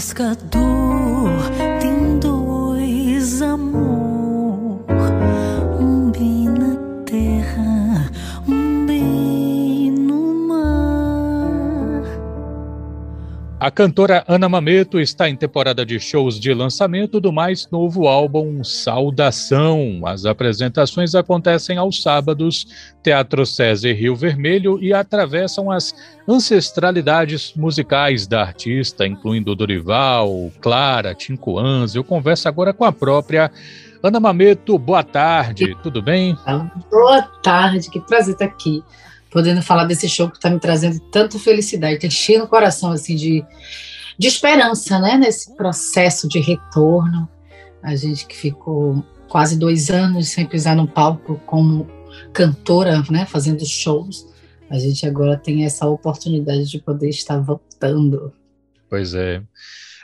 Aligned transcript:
pescador 0.00 1.28
tem 1.78 2.18
dois 2.18 3.42
amor, 3.42 4.19
A 13.60 13.70
cantora 13.70 14.24
Ana 14.26 14.48
Mameto 14.48 14.98
está 14.98 15.28
em 15.28 15.36
temporada 15.36 15.84
de 15.84 16.00
shows 16.00 16.40
de 16.40 16.54
lançamento 16.54 17.20
do 17.20 17.30
mais 17.30 17.68
novo 17.70 18.08
álbum 18.08 18.64
Saudação. 18.64 20.00
As 20.06 20.24
apresentações 20.24 21.14
acontecem 21.14 21.76
aos 21.76 22.02
sábados, 22.02 22.66
Teatro 23.02 23.44
César 23.44 23.92
Rio 23.92 24.16
Vermelho, 24.16 24.82
e 24.82 24.94
atravessam 24.94 25.70
as 25.70 25.94
ancestralidades 26.26 27.52
musicais 27.54 28.26
da 28.26 28.40
artista, 28.40 29.06
incluindo 29.06 29.54
Dorival, 29.54 30.50
Clara, 30.62 31.14
Tinco 31.14 31.58
Anz. 31.58 31.94
Eu 31.94 32.02
converso 32.02 32.48
agora 32.48 32.72
com 32.72 32.86
a 32.86 32.92
própria 32.92 33.50
Ana 34.02 34.18
Mameto. 34.18 34.78
Boa 34.78 35.02
tarde, 35.02 35.76
tudo 35.82 36.00
bem? 36.00 36.34
Boa 36.90 37.20
tarde, 37.42 37.90
que 37.90 38.00
prazer 38.00 38.32
estar 38.32 38.46
aqui 38.46 38.82
podendo 39.30 39.62
falar 39.62 39.84
desse 39.84 40.08
show 40.08 40.28
que 40.28 40.36
está 40.36 40.50
me 40.50 40.58
trazendo 40.58 40.98
tanta 41.10 41.38
felicidade, 41.38 41.94
está 41.94 42.10
cheio 42.10 42.40
no 42.40 42.48
coração 42.48 42.90
assim 42.92 43.14
de, 43.14 43.44
de 44.18 44.28
esperança, 44.28 44.98
né? 44.98 45.16
Nesse 45.16 45.54
processo 45.54 46.28
de 46.28 46.40
retorno. 46.40 47.28
A 47.82 47.96
gente 47.96 48.26
que 48.26 48.36
ficou 48.36 49.04
quase 49.28 49.58
dois 49.58 49.90
anos 49.90 50.28
sem 50.28 50.44
pisar 50.44 50.76
no 50.76 50.86
palco 50.86 51.40
como 51.46 51.88
cantora, 52.32 53.02
né? 53.10 53.24
Fazendo 53.24 53.64
shows. 53.64 54.28
A 54.68 54.78
gente 54.78 55.06
agora 55.06 55.36
tem 55.36 55.64
essa 55.64 55.86
oportunidade 55.86 56.68
de 56.68 56.78
poder 56.78 57.08
estar 57.08 57.38
voltando. 57.38 58.32
Pois 58.88 59.14
é. 59.14 59.42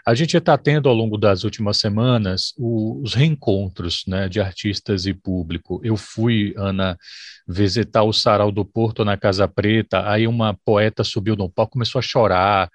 A 0.06 0.15
gente 0.15 0.37
está 0.37 0.56
tendo 0.56 0.88
ao 0.88 0.95
longo 0.95 1.19
das 1.19 1.42
últimas 1.42 1.78
semanas 1.78 2.55
os 2.56 3.12
reencontros 3.12 4.04
né, 4.07 4.29
de 4.29 4.40
artistas 4.40 5.04
e 5.04 5.13
público. 5.13 5.80
Eu 5.82 5.96
fui, 5.96 6.54
Ana, 6.57 6.96
visitar 7.46 8.04
o 8.04 8.13
Sarau 8.13 8.52
do 8.52 8.65
Porto 8.65 9.04
na 9.04 9.16
Casa 9.16 9.48
Preta, 9.48 10.09
aí 10.09 10.29
uma 10.29 10.54
poeta 10.65 11.02
subiu 11.02 11.35
no 11.35 11.51
palco, 11.51 11.73
começou 11.73 11.98
a 11.98 12.02
chorar. 12.02 12.71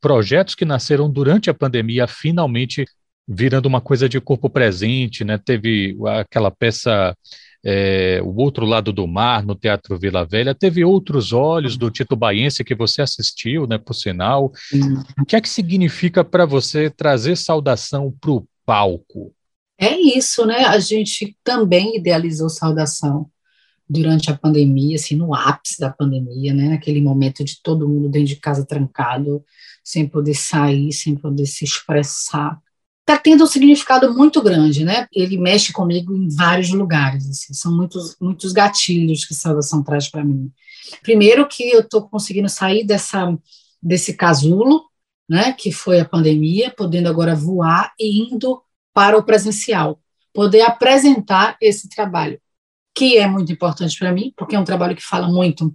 Projetos 0.00 0.56
que 0.56 0.64
nasceram 0.64 1.08
durante 1.08 1.48
a 1.48 1.54
pandemia 1.54 2.08
finalmente 2.08 2.84
virando 3.26 3.66
uma 3.66 3.80
coisa 3.80 4.08
de 4.08 4.20
corpo 4.20 4.50
presente, 4.50 5.24
né? 5.24 5.38
Teve 5.38 5.96
aquela 6.18 6.50
peça 6.50 7.16
é, 7.64 8.20
O 8.22 8.36
Outro 8.40 8.66
Lado 8.66 8.92
do 8.92 9.06
Mar, 9.06 9.44
no 9.44 9.54
Teatro 9.54 9.98
Vila 9.98 10.24
Velha. 10.24 10.54
Teve 10.54 10.84
Outros 10.84 11.32
Olhos, 11.32 11.76
do 11.76 11.90
Tito 11.90 12.14
Baiense, 12.14 12.62
que 12.62 12.74
você 12.74 13.00
assistiu, 13.00 13.66
né, 13.66 13.78
por 13.78 13.94
sinal. 13.94 14.52
Uhum. 14.72 15.02
O 15.22 15.24
que 15.24 15.34
é 15.34 15.40
que 15.40 15.48
significa 15.48 16.22
para 16.22 16.44
você 16.44 16.90
trazer 16.90 17.36
saudação 17.36 18.14
para 18.20 18.30
o 18.30 18.46
palco? 18.66 19.32
É 19.78 19.96
isso, 19.96 20.46
né? 20.46 20.64
A 20.66 20.78
gente 20.78 21.36
também 21.42 21.96
idealizou 21.96 22.48
saudação 22.48 23.28
durante 23.88 24.30
a 24.30 24.36
pandemia, 24.36 24.96
assim, 24.96 25.16
no 25.16 25.34
ápice 25.34 25.80
da 25.80 25.90
pandemia, 25.90 26.54
né? 26.54 26.68
Naquele 26.68 27.00
momento 27.00 27.44
de 27.44 27.60
todo 27.62 27.88
mundo 27.88 28.08
dentro 28.08 28.28
de 28.28 28.36
casa 28.36 28.64
trancado, 28.64 29.44
sem 29.82 30.06
poder 30.06 30.34
sair, 30.34 30.92
sem 30.92 31.14
poder 31.14 31.46
se 31.46 31.64
expressar 31.64 32.58
está 33.06 33.18
tendo 33.18 33.44
um 33.44 33.46
significado 33.46 34.12
muito 34.14 34.42
grande, 34.42 34.82
né? 34.82 35.06
Ele 35.12 35.36
mexe 35.36 35.72
comigo 35.72 36.16
em 36.16 36.28
vários 36.34 36.70
lugares, 36.70 37.28
assim, 37.28 37.52
são 37.52 37.76
muitos, 37.76 38.16
muitos 38.18 38.52
gatilhos 38.52 39.26
que 39.26 39.34
Salvação 39.34 39.82
traz 39.82 40.08
para 40.08 40.24
mim. 40.24 40.50
Primeiro 41.02 41.46
que 41.46 41.70
eu 41.70 41.80
estou 41.80 42.08
conseguindo 42.08 42.48
sair 42.48 42.82
dessa, 42.82 43.38
desse 43.82 44.14
casulo, 44.14 44.84
né, 45.28 45.52
que 45.52 45.70
foi 45.70 46.00
a 46.00 46.04
pandemia, 46.04 46.70
podendo 46.70 47.08
agora 47.08 47.34
voar 47.34 47.92
e 48.00 48.22
indo 48.22 48.62
para 48.92 49.18
o 49.18 49.22
presencial, 49.22 50.00
poder 50.32 50.62
apresentar 50.62 51.56
esse 51.60 51.88
trabalho, 51.88 52.40
que 52.94 53.18
é 53.18 53.26
muito 53.26 53.52
importante 53.52 53.98
para 53.98 54.12
mim, 54.12 54.32
porque 54.36 54.56
é 54.56 54.58
um 54.58 54.64
trabalho 54.64 54.96
que 54.96 55.02
fala 55.02 55.28
muito 55.28 55.74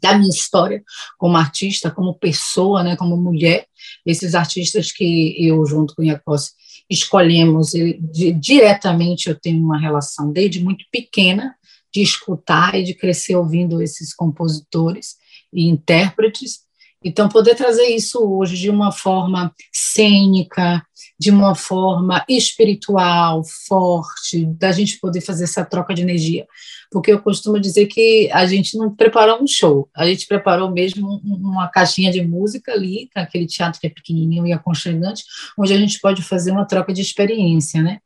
da 0.00 0.16
minha 0.16 0.30
história 0.30 0.82
como 1.18 1.36
artista, 1.36 1.90
como 1.90 2.18
pessoa, 2.18 2.82
né, 2.82 2.96
como 2.96 3.16
mulher, 3.16 3.66
esses 4.04 4.34
artistas 4.34 4.92
que 4.92 5.34
eu, 5.38 5.64
junto 5.66 5.94
com 5.94 6.02
Iacossi, 6.02 6.52
escolhemos, 6.88 7.70
de, 7.70 8.32
diretamente 8.32 9.28
eu 9.28 9.38
tenho 9.38 9.62
uma 9.62 9.78
relação 9.78 10.32
desde 10.32 10.62
muito 10.62 10.84
pequena 10.90 11.54
de 11.92 12.02
escutar 12.02 12.74
e 12.74 12.84
de 12.84 12.94
crescer 12.94 13.36
ouvindo 13.36 13.82
esses 13.82 14.14
compositores 14.14 15.16
e 15.52 15.66
intérpretes, 15.66 16.65
então, 17.06 17.28
poder 17.28 17.54
trazer 17.54 17.86
isso 17.86 18.18
hoje 18.18 18.56
de 18.56 18.68
uma 18.68 18.90
forma 18.90 19.54
cênica, 19.72 20.84
de 21.16 21.30
uma 21.30 21.54
forma 21.54 22.24
espiritual, 22.28 23.44
forte, 23.68 24.44
da 24.44 24.72
gente 24.72 24.98
poder 24.98 25.20
fazer 25.20 25.44
essa 25.44 25.64
troca 25.64 25.94
de 25.94 26.02
energia. 26.02 26.44
Porque 26.90 27.12
eu 27.12 27.22
costumo 27.22 27.60
dizer 27.60 27.86
que 27.86 28.28
a 28.32 28.44
gente 28.44 28.76
não 28.76 28.92
preparou 28.92 29.40
um 29.40 29.46
show, 29.46 29.88
a 29.94 30.04
gente 30.04 30.26
preparou 30.26 30.68
mesmo 30.72 31.20
uma 31.24 31.68
caixinha 31.68 32.10
de 32.10 32.22
música 32.22 32.72
ali, 32.72 33.08
aquele 33.14 33.46
teatro 33.46 33.80
que 33.80 33.86
é 33.86 33.90
pequenininho 33.90 34.44
e 34.44 34.52
aconchegante, 34.52 35.22
onde 35.56 35.72
a 35.72 35.78
gente 35.78 36.00
pode 36.00 36.22
fazer 36.22 36.50
uma 36.50 36.64
troca 36.64 36.92
de 36.92 37.02
experiência, 37.02 37.80
né? 37.80 38.00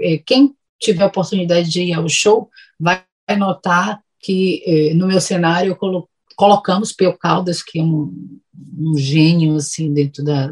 É, 0.00 0.16
quem 0.16 0.54
tiver 0.80 1.02
a 1.02 1.06
oportunidade 1.06 1.68
de 1.68 1.82
ir 1.82 1.92
ao 1.92 2.08
show 2.08 2.48
vai 2.80 3.02
notar 3.36 4.00
que 4.20 4.62
eh, 4.66 4.94
no 4.94 5.06
meu 5.06 5.20
cenário 5.20 5.70
eu 5.70 5.76
coloquei 5.76 6.17
colocamos 6.38 6.92
Peu 6.92 7.12
Caldas, 7.14 7.64
que 7.64 7.80
é 7.80 7.82
um, 7.82 8.38
um 8.78 8.96
gênio 8.96 9.56
assim 9.56 9.92
dentro 9.92 10.22
da, 10.22 10.48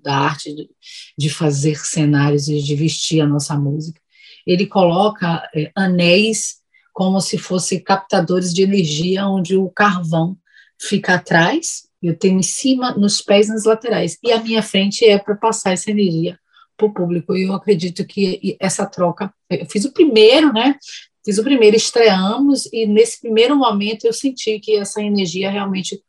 da 0.00 0.16
arte 0.16 0.54
de, 0.54 0.70
de, 1.18 1.28
fazer 1.28 1.76
cenários 1.76 2.46
e 2.46 2.62
de 2.62 2.76
vestir 2.76 3.20
a 3.20 3.26
nossa 3.26 3.56
música. 3.58 4.00
Ele 4.46 4.64
coloca 4.64 5.42
é, 5.52 5.72
anéis 5.74 6.58
como 6.92 7.20
se 7.20 7.36
fossem 7.36 7.82
captadores 7.82 8.54
de 8.54 8.62
energia, 8.62 9.26
onde 9.26 9.56
o 9.56 9.68
carvão 9.68 10.38
fica 10.80 11.14
atrás, 11.14 11.88
eu 12.00 12.16
tenho 12.16 12.38
em 12.38 12.42
cima, 12.42 12.92
nos 12.92 13.20
pés, 13.20 13.48
nas 13.48 13.64
laterais, 13.64 14.16
e 14.22 14.30
a 14.30 14.40
minha 14.40 14.62
frente 14.62 15.04
é 15.04 15.18
para 15.18 15.34
passar 15.34 15.72
essa 15.72 15.90
energia 15.90 16.38
para 16.76 16.86
o 16.86 16.94
público. 16.94 17.34
E 17.34 17.42
eu 17.42 17.54
acredito 17.54 18.06
que 18.06 18.56
essa 18.60 18.86
troca, 18.86 19.34
eu 19.50 19.66
fiz 19.66 19.84
o 19.84 19.92
primeiro, 19.92 20.52
né? 20.52 20.76
Fiz 21.24 21.38
o 21.38 21.42
primeiro, 21.42 21.76
estreamos, 21.76 22.66
e 22.72 22.86
nesse 22.86 23.20
primeiro 23.20 23.56
momento 23.56 24.04
eu 24.04 24.12
senti 24.12 24.60
que 24.60 24.76
essa 24.76 25.02
energia 25.02 25.50
realmente 25.50 26.02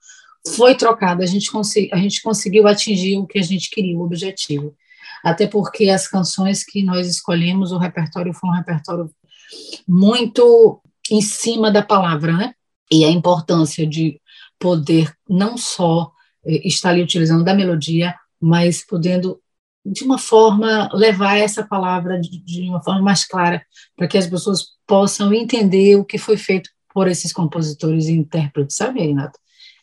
foi 0.56 0.76
trocada, 0.76 1.24
a 1.24 1.28
gente, 1.28 1.50
a 1.92 1.98
gente 1.98 2.22
conseguiu 2.22 2.68
atingir 2.68 3.18
o 3.18 3.25
que 3.25 3.40
a 3.40 3.42
gente 3.42 3.70
queria, 3.70 3.98
o 3.98 4.02
objetivo. 4.02 4.75
Até 5.24 5.48
porque 5.48 5.90
as 5.90 6.08
canções 6.08 6.64
que 6.64 6.84
nós 6.84 7.08
escolhemos, 7.08 7.72
o 7.72 7.78
repertório 7.78 8.34
foi 8.34 8.50
um 8.50 8.54
repertório 8.54 9.09
muito 9.88 10.81
em 11.09 11.22
cima 11.22 11.72
da 11.72 11.81
palavra, 11.81 12.34
né? 12.34 12.54
E 12.92 13.04
a 13.06 13.09
importância 13.09 13.88
de 13.88 14.22
poder 14.59 15.12
não 15.28 15.58
só 15.58 16.12
eh, 16.46 16.68
estar 16.68 16.90
ali 16.90 17.02
utilizando 17.02 17.44
da 17.44 17.54
melodia, 17.54 18.14
mas 18.40 18.86
podendo 18.86 19.40
de 19.85 20.03
uma 20.03 20.18
forma 20.18 20.90
levar 20.94 21.38
essa 21.38 21.63
palavra 21.66 22.19
de, 22.19 22.44
de 22.44 22.69
uma 22.69 22.84
forma 22.84 23.01
mais 23.01 23.25
clara 23.25 23.63
para 23.96 24.07
que 24.07 24.18
as 24.18 24.28
pessoas 24.28 24.69
possam 24.88 25.34
entender 25.34 25.96
o 25.96 26.06
que 26.06 26.18
foi 26.18 26.38
feito 26.38 26.69
por 26.94 27.07
esses 27.07 27.31
compositores 27.31 28.06
e 28.07 28.13
intérpretes, 28.13 28.78
sabe, 28.78 29.01
Renato? 29.01 29.38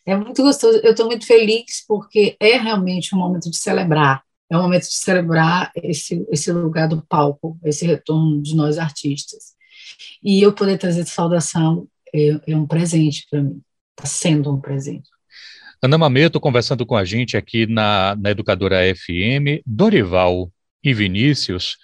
É 0.05 0.15
muito 0.17 0.41
gostoso, 0.43 0.79
eu 0.83 0.91
estou 0.91 1.05
muito 1.05 1.25
feliz 1.25 1.85
porque 1.87 2.35
é 2.39 2.57
realmente 2.57 3.15
um 3.15 3.19
momento 3.19 3.49
de 3.49 3.57
celebrar, 3.57 4.21
é 4.49 4.57
um 4.57 4.61
momento 4.61 4.83
de 4.83 4.95
celebrar 4.95 5.71
esse, 5.75 6.25
esse 6.29 6.51
lugar 6.51 6.89
do 6.89 7.01
palco, 7.03 7.57
esse 7.63 7.85
retorno 7.85 8.41
de 8.41 8.55
nós 8.55 8.77
artistas. 8.77 9.53
E 10.21 10.41
eu 10.41 10.51
poder 10.51 10.77
trazer 10.77 11.05
saudação 11.05 11.87
é, 12.13 12.39
é 12.47 12.57
um 12.57 12.67
presente 12.67 13.25
para 13.29 13.41
mim, 13.41 13.61
está 13.91 14.07
sendo 14.07 14.51
um 14.51 14.59
presente. 14.59 15.09
Ana 15.83 15.97
Mameto 15.97 16.39
conversando 16.39 16.85
com 16.85 16.95
a 16.95 17.03
gente 17.03 17.35
aqui 17.35 17.67
na, 17.67 18.15
na 18.15 18.31
Educadora 18.31 18.77
FM, 18.95 19.59
Dorival 19.65 20.49
e 20.81 20.93
Vinícius 20.93 21.75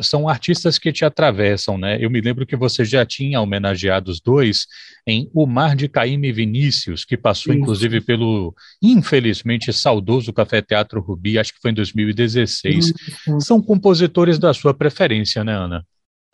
são 0.00 0.26
artistas 0.26 0.78
que 0.78 0.90
te 0.90 1.04
atravessam, 1.04 1.76
né? 1.76 2.02
Eu 2.02 2.08
me 2.08 2.18
lembro 2.18 2.46
que 2.46 2.56
você 2.56 2.82
já 2.82 3.04
tinha 3.04 3.42
homenageado 3.42 4.10
os 4.10 4.22
dois 4.22 4.66
em 5.06 5.30
O 5.34 5.46
Mar 5.46 5.76
de 5.76 5.86
Caíme 5.86 6.28
e 6.28 6.32
Vinícius, 6.32 7.04
que 7.04 7.14
passou 7.14 7.52
inclusive 7.52 8.00
pelo, 8.00 8.54
infelizmente, 8.80 9.70
saudoso 9.70 10.32
Café 10.32 10.62
Teatro 10.62 11.02
Rubi, 11.02 11.38
acho 11.38 11.52
que 11.52 11.60
foi 11.60 11.72
em 11.72 11.74
2016. 11.74 12.86
Isso. 12.86 13.40
São 13.40 13.60
compositores 13.60 14.38
da 14.38 14.54
sua 14.54 14.72
preferência, 14.72 15.44
né, 15.44 15.54
Ana? 15.54 15.86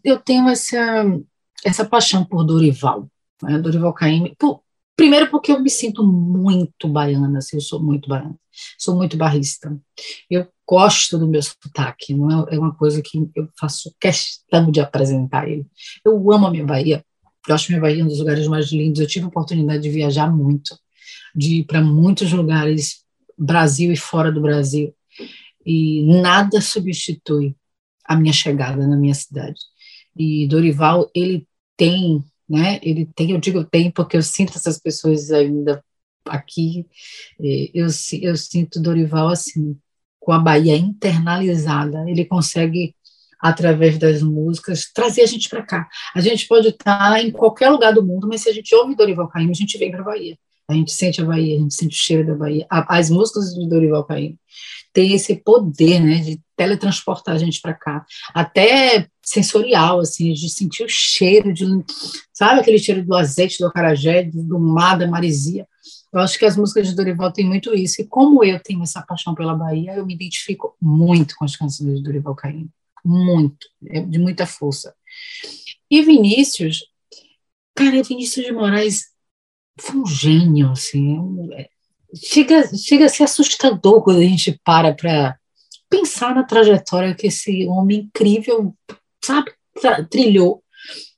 Eu 0.05 0.21
tenho 0.21 0.49
essa, 0.49 1.05
essa 1.65 1.85
paixão 1.85 2.25
por 2.25 2.45
Dorival, 2.45 3.09
né? 3.43 3.59
Dorival 3.59 3.93
Caymmi, 3.93 4.37
por, 4.39 4.63
Primeiro 4.99 5.31
porque 5.31 5.53
eu 5.53 5.61
me 5.61 5.71
sinto 5.71 6.05
muito 6.05 6.89
baiana, 6.89 7.39
assim, 7.39 7.57
eu 7.57 7.61
sou 7.61 7.81
muito 7.81 8.09
baiana, 8.09 8.35
sou 8.77 8.97
muito 8.97 9.17
barrista. 9.17 9.81
Eu 10.29 10.49
gosto 10.67 11.17
do 11.17 11.29
meu 11.29 11.41
sotaque, 11.41 12.13
não 12.13 12.49
é, 12.49 12.57
é 12.57 12.59
uma 12.59 12.75
coisa 12.75 13.01
que 13.01 13.31
eu 13.37 13.49
faço 13.57 13.95
questão 14.01 14.73
de 14.73 14.81
apresentar 14.81 15.49
ele. 15.49 15.65
Eu 16.05 16.33
amo 16.33 16.49
a 16.49 16.51
minha 16.51 16.67
Bahia, 16.67 17.05
eu 17.47 17.55
acho 17.55 17.71
minha 17.71 17.81
Bahia 17.81 18.05
um 18.05 18.09
dos 18.09 18.19
lugares 18.19 18.49
mais 18.49 18.73
lindos. 18.73 19.01
Eu 19.01 19.07
tive 19.07 19.25
a 19.25 19.29
oportunidade 19.29 19.85
de 19.85 19.89
viajar 19.89 20.29
muito, 20.35 20.77
de 21.33 21.61
ir 21.61 21.65
para 21.65 21.81
muitos 21.81 22.33
lugares, 22.33 23.05
Brasil 23.39 23.93
e 23.93 23.97
fora 23.97 24.33
do 24.33 24.41
Brasil. 24.41 24.93
e 25.65 26.03
nada 26.21 26.61
substitui 26.61 27.55
a 28.05 28.17
minha 28.17 28.33
chegada 28.33 28.85
na 28.85 28.97
minha 28.97 29.15
cidade. 29.15 29.61
E 30.17 30.49
Dorival, 30.49 31.09
ele 31.15 31.47
tem, 31.77 32.25
né? 32.49 32.79
Ele 32.83 33.07
tem, 33.15 33.33
eu 33.33 33.39
digo 33.39 33.65
tem 33.65 33.91
porque 33.91 34.17
eu 34.17 34.23
sinto 34.23 34.57
essas 34.57 34.79
pessoas 34.79 35.31
ainda 35.31 35.85
aqui. 36.27 36.87
Eu, 37.75 37.87
eu 38.23 38.37
sinto 38.37 38.81
Dorival 38.81 39.29
assim, 39.29 39.77
com 40.19 40.33
a 40.33 40.39
Bahia 40.39 40.77
internalizada. 40.77 42.05
Ele 42.09 42.25
consegue 42.25 42.95
através 43.41 43.99
das 43.99 44.23
músicas, 44.23 44.91
trazer 44.93 45.23
a 45.23 45.27
gente 45.27 45.49
para 45.49 45.63
cá. 45.63 45.89
A 46.15 46.21
gente 46.21 46.47
pode 46.49 46.69
estar 46.69 47.23
em 47.23 47.31
qualquer 47.31 47.71
lugar 47.71 47.93
do 47.93 48.05
mundo, 48.05 48.27
mas 48.27 48.43
se 48.43 48.49
a 48.49 48.53
gente 48.53 48.75
ouve 48.75 48.97
Dorival 48.97 49.29
Caymmi, 49.29 49.53
a 49.53 49.55
gente 49.55 49.79
vem 49.79 49.91
para 49.91 50.01
a 50.01 50.05
Bahia. 50.05 50.37
A 50.69 50.75
gente 50.75 50.93
sente 50.93 51.21
a 51.21 51.25
Bahia, 51.25 51.57
a 51.57 51.61
gente 51.61 51.75
sente 51.75 51.97
o 51.97 51.99
cheiro 51.99 52.27
da 52.27 52.35
Bahia. 52.35 52.67
As 52.69 53.09
músicas 53.09 53.55
de 53.55 53.69
Dorival 53.69 54.05
Caymmi 54.05 54.39
têm 54.93 55.15
esse 55.15 55.37
poder, 55.37 56.01
né, 56.01 56.17
de 56.17 56.41
teletransportar 56.57 57.37
a 57.37 57.39
gente 57.39 57.61
para 57.61 57.73
cá, 57.73 58.05
até 58.35 59.07
sensorial, 59.29 60.01
assim, 60.01 60.33
de 60.33 60.49
sentir 60.49 60.85
o 60.85 60.89
cheiro, 60.89 61.53
de, 61.53 61.65
sabe 62.33 62.61
aquele 62.61 62.79
cheiro 62.79 63.05
do 63.05 63.15
azeite, 63.15 63.59
do 63.59 63.67
acarajé, 63.67 64.25
do 64.25 64.59
mar, 64.59 64.99
da 64.99 65.07
marisia. 65.07 65.67
Eu 66.13 66.21
acho 66.21 66.39
que 66.39 66.45
as 66.45 66.57
músicas 66.57 66.89
de 66.89 66.97
Dorival 66.97 67.33
têm 67.33 67.47
muito 67.47 67.75
isso, 67.75 68.01
e 68.01 68.07
como 68.07 68.43
eu 68.43 68.59
tenho 68.61 68.83
essa 68.83 69.03
paixão 69.03 69.35
pela 69.35 69.55
Bahia, 69.55 69.95
eu 69.95 70.07
me 70.07 70.15
identifico 70.15 70.75
muito 70.81 71.37
com 71.37 71.45
as 71.45 71.55
canções 71.57 71.97
de 71.97 72.03
Dorival 72.03 72.35
Caymmi 72.35 72.71
muito, 73.05 73.67
é 73.87 74.01
de 74.01 74.19
muita 74.19 74.47
força. 74.47 74.95
E 75.91 76.03
Vinícius, 76.03 76.85
cara, 77.75 78.03
Vinícius 78.03 78.45
de 78.45 78.53
Moraes 78.53 79.07
foi 79.81 79.97
um 79.97 80.07
gênio, 80.07 80.71
assim, 80.71 81.17
é, 81.53 81.69
chega, 82.15 82.77
chega 82.77 83.07
a 83.07 83.09
ser 83.09 83.25
assustador 83.25 84.03
quando 84.03 84.19
a 84.19 84.25
gente 84.25 84.61
para 84.65 84.95
para 84.95 85.39
pensar 85.89 86.35
na 86.35 86.45
trajetória 86.45 87.15
que 87.15 87.29
esse 87.29 87.67
homem 87.67 88.01
incrível, 88.01 88.75
sabe, 89.29 89.53
trilhou. 90.11 90.63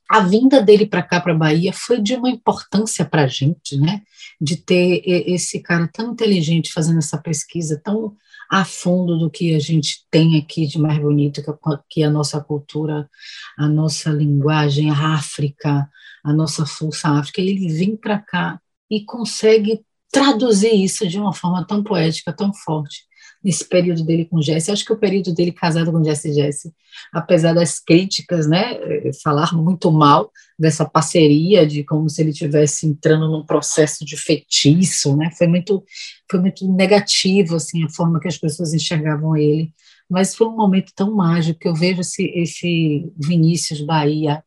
A 0.09 0.19
vinda 0.19 0.61
dele 0.61 0.85
para 0.85 1.01
cá, 1.01 1.21
para 1.21 1.33
a 1.33 1.37
Bahia, 1.37 1.71
foi 1.71 2.01
de 2.01 2.15
uma 2.15 2.29
importância 2.29 3.05
para 3.05 3.23
a 3.23 3.27
gente, 3.27 3.77
né? 3.77 4.01
De 4.41 4.57
ter 4.57 5.01
esse 5.05 5.61
cara 5.61 5.87
tão 5.87 6.11
inteligente 6.11 6.73
fazendo 6.73 6.97
essa 6.97 7.17
pesquisa, 7.17 7.81
tão 7.81 8.13
a 8.49 8.65
fundo 8.65 9.17
do 9.17 9.31
que 9.31 9.55
a 9.55 9.59
gente 9.59 10.05
tem 10.11 10.37
aqui 10.37 10.67
de 10.67 10.77
mais 10.77 10.99
bonito, 10.99 11.41
que 11.89 12.03
é 12.03 12.05
a 12.05 12.09
nossa 12.09 12.41
cultura, 12.41 13.09
a 13.57 13.69
nossa 13.69 14.09
linguagem, 14.09 14.91
a 14.91 15.13
África, 15.13 15.89
a 16.21 16.33
nossa 16.33 16.65
força 16.65 17.07
África. 17.07 17.39
Ele 17.39 17.69
vem 17.69 17.95
para 17.95 18.19
cá 18.19 18.59
e 18.89 19.05
consegue 19.05 19.85
traduzir 20.11 20.75
isso 20.75 21.07
de 21.07 21.17
uma 21.17 21.31
forma 21.31 21.65
tão 21.65 21.81
poética, 21.81 22.33
tão 22.33 22.53
forte 22.53 23.05
nesse 23.43 23.67
período 23.67 24.03
dele 24.03 24.25
com 24.25 24.41
Jesse. 24.41 24.71
Acho 24.71 24.85
que 24.85 24.93
o 24.93 24.99
período 24.99 25.33
dele 25.33 25.51
casado 25.51 25.91
com 25.91 26.03
Jesse 26.03 26.33
Jesse, 26.33 26.71
apesar 27.11 27.53
das 27.53 27.79
críticas, 27.79 28.47
né, 28.47 28.79
falar 29.23 29.53
muito 29.53 29.91
mal 29.91 30.31
dessa 30.57 30.85
parceria, 30.85 31.65
de 31.65 31.83
como 31.83 32.09
se 32.09 32.21
ele 32.21 32.31
estivesse 32.31 32.85
entrando 32.85 33.27
num 33.27 33.45
processo 33.45 34.05
de 34.05 34.15
feitiço, 34.15 35.15
né, 35.15 35.31
foi 35.37 35.47
muito, 35.47 35.83
foi 36.29 36.39
muito 36.39 36.71
negativo, 36.71 37.55
assim, 37.55 37.83
a 37.83 37.89
forma 37.89 38.19
que 38.19 38.27
as 38.27 38.37
pessoas 38.37 38.73
enxergavam 38.73 39.35
ele. 39.35 39.73
Mas 40.09 40.35
foi 40.35 40.47
um 40.47 40.55
momento 40.55 40.91
tão 40.95 41.15
mágico 41.15 41.59
que 41.59 41.67
eu 41.67 41.75
vejo 41.75 42.01
esse, 42.01 42.25
esse 42.35 43.11
Vinícius 43.17 43.81
Bahia 43.81 44.43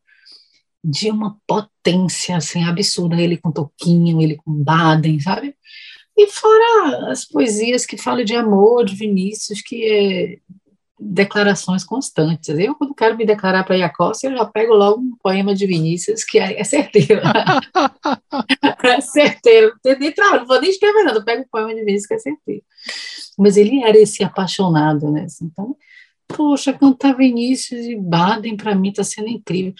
de 0.83 1.09
uma 1.09 1.35
potência 1.47 2.37
assim 2.37 2.63
absurda, 2.63 3.19
ele 3.19 3.37
com 3.37 3.51
Toquinho, 3.51 4.21
ele 4.21 4.35
com 4.35 4.53
Baden, 4.53 5.19
sabe? 5.19 5.55
E 6.17 6.27
fora 6.27 7.11
as 7.11 7.25
poesias 7.25 7.85
que 7.85 7.97
falam 7.97 8.23
de 8.23 8.35
amor, 8.35 8.85
de 8.85 8.95
Vinícius, 8.95 9.61
que 9.61 9.83
é 9.83 10.37
declarações 10.99 11.83
constantes. 11.83 12.57
Eu, 12.57 12.73
quando 12.75 12.95
quero 12.95 13.17
me 13.17 13.25
declarar 13.25 13.63
para 13.63 13.77
Iacossi, 13.77 14.27
eu 14.27 14.31
já 14.31 14.45
pego 14.45 14.73
logo 14.73 15.01
um 15.01 15.17
poema 15.21 15.53
de 15.53 15.67
Vinícius, 15.67 16.23
que 16.23 16.39
é, 16.39 16.59
é 16.59 16.63
certeiro. 16.63 17.21
é 18.83 19.01
certeiro. 19.01 19.73
Não 19.83 20.45
vou 20.45 20.61
nem 20.61 20.69
escrever 20.69 21.03
nada, 21.03 21.19
eu 21.19 21.25
pego 21.25 21.43
um 21.43 21.47
poema 21.51 21.75
de 21.75 21.83
Vinícius 21.83 22.07
que 22.07 22.13
é 22.13 22.19
certeiro. 22.19 22.63
Mas 23.37 23.57
ele 23.57 23.83
era 23.83 23.97
esse 23.97 24.23
apaixonado, 24.23 25.11
né? 25.11 25.25
Então, 25.41 25.75
poxa, 26.27 26.71
cantar 26.71 27.15
Vinícius 27.15 27.85
e 27.85 27.95
Baden, 27.95 28.55
para 28.55 28.73
mim, 28.73 28.89
está 28.89 29.03
sendo 29.03 29.27
incrível. 29.27 29.73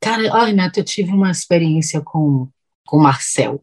Cara, 0.00 0.32
ai, 0.32 0.52
Neto, 0.52 0.78
eu 0.78 0.84
tive 0.84 1.10
uma 1.10 1.30
experiência 1.30 2.00
com, 2.00 2.48
com 2.86 2.98
Marcel. 2.98 3.62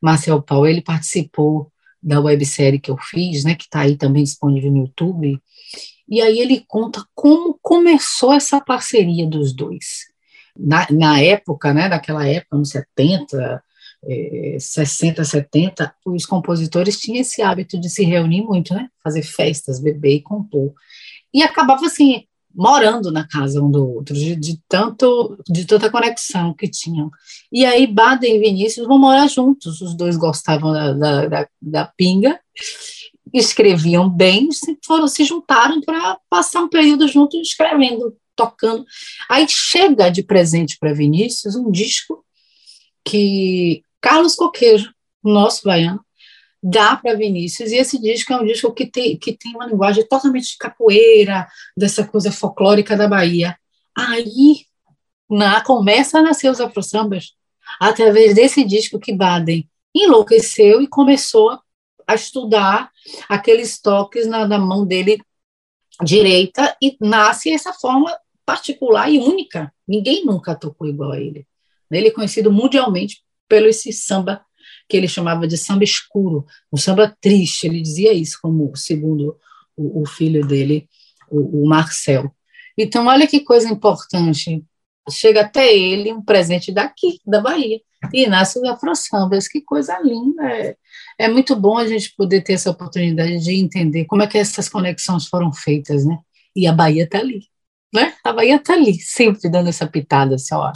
Marcel 0.00 0.40
Paulo, 0.42 0.66
ele 0.66 0.80
participou 0.80 1.70
da 2.02 2.20
websérie 2.20 2.80
que 2.80 2.90
eu 2.90 2.96
fiz, 2.96 3.44
né, 3.44 3.54
que 3.54 3.64
está 3.64 3.80
aí 3.80 3.96
também 3.96 4.24
disponível 4.24 4.70
no 4.70 4.78
YouTube, 4.78 5.40
e 6.08 6.20
aí 6.20 6.40
ele 6.40 6.64
conta 6.66 7.04
como 7.14 7.58
começou 7.62 8.32
essa 8.32 8.60
parceria 8.60 9.26
dos 9.26 9.54
dois. 9.54 10.08
Na, 10.56 10.86
na 10.90 11.20
época, 11.20 11.72
né, 11.72 11.88
naquela 11.88 12.26
época, 12.26 12.56
anos 12.56 12.70
70, 12.70 13.62
eh, 14.04 14.56
60, 14.58 15.22
70, 15.24 15.94
os 16.04 16.26
compositores 16.26 16.98
tinham 16.98 17.20
esse 17.20 17.42
hábito 17.42 17.78
de 17.78 17.88
se 17.88 18.02
reunir 18.02 18.42
muito, 18.42 18.74
né, 18.74 18.88
fazer 19.02 19.22
festas, 19.22 19.78
beber 19.78 20.16
e 20.16 20.22
compor. 20.22 20.72
E 21.32 21.42
acabava 21.42 21.86
assim, 21.86 22.24
morando 22.54 23.10
na 23.10 23.26
casa 23.26 23.62
um 23.62 23.70
do 23.70 23.96
outro, 23.96 24.14
de, 24.14 24.34
de, 24.34 24.60
tanto 24.68 25.38
de 25.48 25.64
tanta 25.64 25.90
conexão 25.90 26.52
que 26.52 26.68
tinham. 26.68 27.10
E 27.52 27.64
aí 27.64 27.86
Baden 27.86 28.36
e 28.36 28.38
Vinícius 28.38 28.86
vão 28.86 28.98
morar 28.98 29.28
juntos, 29.28 29.80
os 29.80 29.94
dois 29.94 30.16
gostavam 30.16 30.72
da, 30.72 30.92
da, 30.92 31.26
da, 31.26 31.48
da 31.60 31.84
pinga, 31.96 32.38
escreviam 33.32 34.08
bem, 34.08 34.48
foram 34.84 35.06
se 35.06 35.24
juntaram 35.24 35.80
para 35.80 36.18
passar 36.28 36.60
um 36.60 36.68
período 36.68 37.06
juntos 37.06 37.40
escrevendo, 37.40 38.16
tocando. 38.34 38.84
Aí 39.28 39.46
chega 39.48 40.10
de 40.10 40.22
presente 40.22 40.76
para 40.78 40.92
Vinícius 40.92 41.54
um 41.54 41.70
disco 41.70 42.24
que 43.04 43.82
Carlos 44.00 44.34
Coqueiro, 44.34 44.92
nosso 45.22 45.62
baiano, 45.64 46.04
dá 46.62 46.96
para 46.96 47.16
Vinícius, 47.16 47.72
e 47.72 47.76
esse 47.76 47.98
disco 48.00 48.32
é 48.32 48.36
um 48.36 48.44
disco 48.44 48.72
que 48.72 48.86
tem, 48.86 49.16
que 49.16 49.32
tem 49.32 49.54
uma 49.54 49.66
linguagem 49.66 50.06
totalmente 50.06 50.52
de 50.52 50.58
capoeira, 50.58 51.48
dessa 51.76 52.06
coisa 52.06 52.30
folclórica 52.30 52.96
da 52.96 53.08
Bahia. 53.08 53.56
Aí 53.96 54.66
na, 55.28 55.62
começa 55.62 56.18
a 56.18 56.22
nascer 56.22 56.50
os 56.50 56.60
afro-sambas 56.60 57.34
através 57.80 58.34
desse 58.34 58.64
disco 58.64 58.98
que 58.98 59.12
Baden 59.12 59.68
enlouqueceu 59.94 60.82
e 60.82 60.86
começou 60.86 61.58
a 62.06 62.14
estudar 62.14 62.90
aqueles 63.28 63.80
toques 63.80 64.26
na, 64.26 64.46
na 64.46 64.58
mão 64.58 64.84
dele 64.84 65.22
direita 66.02 66.76
e 66.82 66.96
nasce 67.00 67.50
essa 67.50 67.72
forma 67.72 68.16
particular 68.44 69.10
e 69.10 69.18
única. 69.18 69.72
Ninguém 69.86 70.24
nunca 70.24 70.54
tocou 70.54 70.88
igual 70.88 71.12
a 71.12 71.20
ele. 71.20 71.46
Ele 71.90 72.08
é 72.08 72.10
conhecido 72.10 72.52
mundialmente 72.52 73.22
pelo 73.48 73.66
esse 73.66 73.92
samba 73.92 74.44
que 74.90 74.96
ele 74.96 75.08
chamava 75.08 75.46
de 75.46 75.56
samba 75.56 75.84
escuro, 75.84 76.44
um 76.72 76.76
samba 76.76 77.16
triste, 77.20 77.66
ele 77.66 77.80
dizia 77.80 78.12
isso, 78.12 78.38
como 78.42 78.76
segundo 78.76 79.36
o, 79.76 80.02
o 80.02 80.06
filho 80.06 80.44
dele, 80.44 80.88
o, 81.30 81.62
o, 81.62 81.68
Marcel. 81.68 82.30
Então, 82.76 83.06
olha 83.06 83.26
que 83.26 83.40
coisa 83.40 83.68
importante, 83.68 84.64
chega 85.08 85.42
até 85.42 85.72
ele 85.72 86.12
um 86.12 86.22
presente 86.22 86.72
daqui, 86.72 87.20
da 87.24 87.40
Bahia, 87.40 87.80
e 88.12 88.26
nasce 88.26 88.58
o 88.58 88.68
Afro 88.68 88.94
Sambas, 88.96 89.46
que 89.46 89.60
coisa 89.60 89.98
linda, 90.00 90.42
é, 90.44 90.76
é 91.18 91.28
muito 91.28 91.54
bom 91.54 91.78
a 91.78 91.86
gente 91.86 92.14
poder 92.16 92.42
ter 92.42 92.54
essa 92.54 92.70
oportunidade 92.70 93.38
de 93.38 93.54
entender 93.54 94.06
como 94.06 94.22
é 94.22 94.26
que 94.26 94.38
essas 94.38 94.68
conexões 94.68 95.26
foram 95.26 95.52
feitas, 95.52 96.04
né, 96.04 96.18
e 96.56 96.66
a 96.66 96.72
Bahia 96.72 97.04
está 97.04 97.18
ali, 97.18 97.46
né, 97.94 98.14
a 98.24 98.32
Bahia 98.32 98.56
está 98.56 98.72
ali, 98.72 98.94
sempre 98.94 99.48
dando 99.48 99.68
essa 99.68 99.86
pitada, 99.86 100.34
assim, 100.34 100.54
ó, 100.54 100.72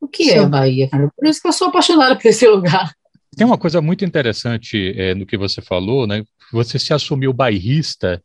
o 0.00 0.08
que 0.08 0.24
Sim. 0.24 0.30
é 0.30 0.38
a 0.38 0.46
Bahia, 0.46 0.88
cara? 0.88 1.12
Por 1.16 1.28
isso 1.28 1.40
que 1.40 1.46
eu 1.46 1.52
sou 1.52 1.68
apaixonada 1.68 2.16
por 2.16 2.26
esse 2.26 2.46
lugar. 2.48 2.92
Tem 3.36 3.46
uma 3.46 3.58
coisa 3.58 3.80
muito 3.80 4.04
interessante 4.04 4.92
é, 4.96 5.14
no 5.14 5.24
que 5.24 5.38
você 5.38 5.62
falou, 5.62 6.06
né? 6.06 6.22
Você 6.52 6.78
se 6.78 6.92
assumiu 6.92 7.32
bairrista 7.32 8.22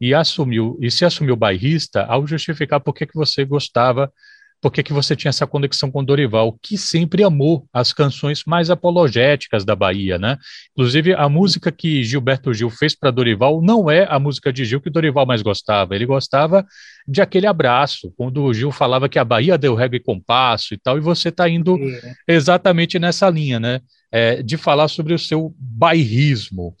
e 0.00 0.14
assumiu 0.14 0.78
e 0.80 0.90
se 0.90 1.04
assumiu 1.04 1.36
bairrista 1.36 2.04
ao 2.04 2.26
justificar 2.26 2.80
por 2.80 2.94
que, 2.94 3.06
você 3.14 3.44
gostava, 3.44 4.12
por 4.60 4.72
que, 4.72 4.82
que 4.82 4.92
você 4.92 5.14
tinha 5.14 5.28
essa 5.30 5.46
conexão 5.46 5.90
com 5.90 6.04
Dorival, 6.04 6.58
que 6.60 6.76
sempre 6.76 7.22
amou 7.22 7.66
as 7.72 7.92
canções 7.92 8.42
mais 8.46 8.70
apologéticas 8.70 9.64
da 9.64 9.76
Bahia, 9.76 10.18
né? 10.18 10.36
Inclusive 10.72 11.14
a 11.14 11.28
música 11.28 11.70
que 11.70 12.02
Gilberto 12.02 12.52
Gil 12.52 12.70
fez 12.70 12.94
para 12.94 13.10
Dorival 13.10 13.62
não 13.62 13.90
é 13.90 14.06
a 14.10 14.18
música 14.18 14.52
de 14.52 14.64
Gil 14.64 14.80
que 14.80 14.90
Dorival 14.90 15.26
mais 15.26 15.42
gostava. 15.42 15.94
Ele 15.94 16.06
gostava 16.06 16.66
de 17.06 17.20
aquele 17.20 17.46
abraço, 17.46 18.12
quando 18.16 18.42
o 18.42 18.52
Gil 18.52 18.72
falava 18.72 19.08
que 19.08 19.18
a 19.18 19.24
Bahia 19.24 19.56
deu 19.56 19.74
regra 19.74 19.96
e 19.96 20.02
compasso 20.02 20.74
e 20.74 20.78
tal, 20.78 20.98
e 20.98 21.00
você 21.00 21.28
está 21.28 21.48
indo 21.48 21.78
exatamente 22.26 22.98
nessa 22.98 23.30
linha, 23.30 23.60
né? 23.60 23.80
é, 24.10 24.42
de 24.42 24.56
falar 24.56 24.88
sobre 24.88 25.14
o 25.14 25.18
seu 25.18 25.54
bairrismo. 25.58 26.74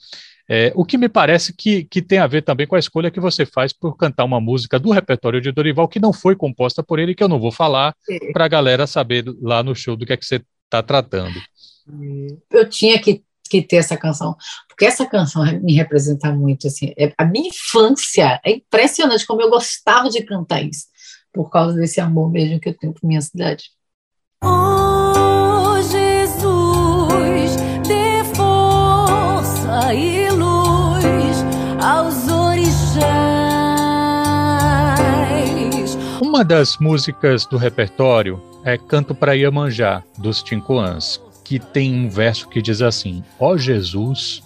É, 0.50 0.72
o 0.74 0.84
que 0.84 0.96
me 0.96 1.08
parece 1.08 1.52
que, 1.52 1.84
que 1.84 2.00
tem 2.00 2.18
a 2.18 2.26
ver 2.26 2.42
também 2.42 2.66
com 2.66 2.74
a 2.74 2.78
escolha 2.78 3.10
que 3.10 3.20
você 3.20 3.44
faz 3.44 3.72
por 3.72 3.96
cantar 3.96 4.24
uma 4.24 4.40
música 4.40 4.78
do 4.78 4.90
repertório 4.90 5.42
de 5.42 5.52
Dorival 5.52 5.86
que 5.86 6.00
não 6.00 6.12
foi 6.12 6.34
composta 6.34 6.82
por 6.82 6.98
ele, 6.98 7.14
que 7.14 7.22
eu 7.22 7.28
não 7.28 7.38
vou 7.38 7.52
falar, 7.52 7.94
para 8.32 8.46
a 8.46 8.48
galera 8.48 8.86
saber 8.86 9.24
lá 9.42 9.62
no 9.62 9.74
show 9.74 9.94
do 9.94 10.06
que 10.06 10.12
é 10.14 10.16
que 10.16 10.24
você 10.24 10.42
está 10.64 10.82
tratando. 10.82 11.38
Eu 12.50 12.68
tinha 12.68 12.98
que 12.98 13.22
que 13.48 13.62
ter 13.62 13.76
essa 13.76 13.96
canção, 13.96 14.36
porque 14.68 14.84
essa 14.84 15.06
canção 15.06 15.42
me 15.62 15.72
representa 15.72 16.30
muito, 16.32 16.66
assim, 16.66 16.92
é, 16.98 17.12
a 17.16 17.24
minha 17.24 17.48
infância, 17.48 18.38
é 18.44 18.52
impressionante 18.52 19.26
como 19.26 19.40
eu 19.40 19.50
gostava 19.50 20.10
de 20.10 20.22
cantar 20.22 20.62
isso, 20.62 20.86
por 21.32 21.48
causa 21.50 21.74
desse 21.74 22.00
amor 22.00 22.30
mesmo 22.30 22.60
que 22.60 22.68
eu 22.68 22.76
tenho 22.76 22.92
por 22.92 23.06
minha 23.06 23.22
cidade. 23.22 23.70
Oh, 24.44 24.97
Uma 36.20 36.44
das 36.44 36.78
músicas 36.78 37.46
do 37.46 37.56
repertório 37.56 38.42
é 38.64 38.76
Canto 38.76 39.14
para 39.14 39.34
Iemanjá, 39.34 40.02
dos 40.18 40.42
Tincoãs, 40.42 41.20
que 41.44 41.60
tem 41.60 41.94
um 41.94 42.10
verso 42.10 42.48
que 42.48 42.60
diz 42.60 42.82
assim: 42.82 43.22
Ó 43.38 43.52
oh 43.52 43.58
Jesus, 43.58 44.42